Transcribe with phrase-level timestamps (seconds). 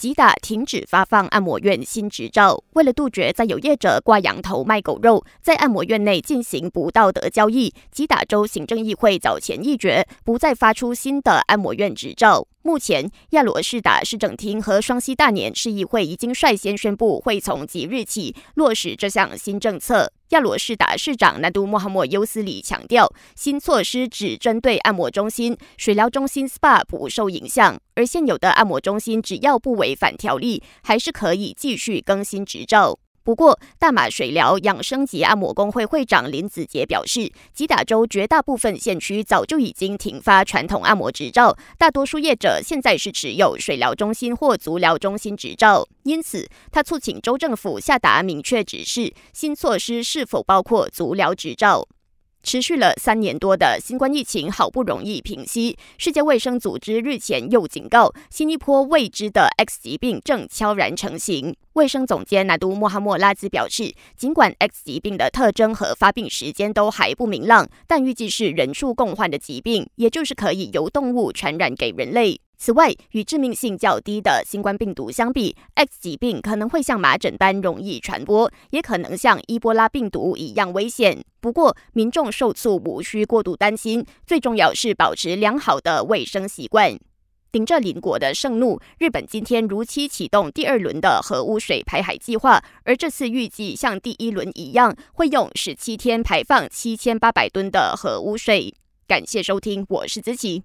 [0.00, 12.46] 吉打停止发放按摩院新执照，为了杜绝在有业者挂羊头卖狗肉，在按摩院内进行不道德交易，吉打州行政议会早前议决，不再发出新的按摩院执照。
[12.62, 20.12] 目前，亚罗士打市政厅和双溪大年市议会已经率先宣布，会从即日起落实这项新政策。
[20.28, 32.98] 亚罗士打市长南都穆罕默尤斯里强调，新措施只针对按摩中心、水疗中心 （SPA） 不受影响，而现有的按摩中心只要不违反条例，还是可以继续更新执照。
[33.22, 45.86] 不过，大马水疗养生及按摩工会会长林子杰表示，吉打州绝大部分县区早就已经停发传统按摩执照，大多数业者现在是持有水疗中心或足疗中心执照。
[46.04, 51.86] 因此，他促请州政府下达明确指示，新措施是否包括足疗执照。
[52.42, 61.54] 持续了三年多的新冠疫情好不容易平息，世界卫生组织日前又警告，新一波未知的 X 疾病正悄然成型。
[61.80, 72.38] 卫生总监纳都穆哈默拉兹表示，尽管 X 疾病的特征和发病时间都还不明朗，但预计是人畜共患的疾病，也就是可以由动物传染给人类。
[72.58, 81.24] 此外，与致命性较低的新冠病毒相比，X 疾病可能会像麻疹般容易传播，也可能像伊波拉病毒一样危险。
[81.40, 86.98] 不过，民众受促无需过度担心，最重要是保持良好的卫生习惯。
[87.52, 98.72] 顶着邻国的盛怒，日本今天如期启动第二轮的核污水排海计划，而这次预计像第一轮一样，会用十七天排放七千八百吨的核污水。
[99.08, 100.62] 感谢收听，我是子琪。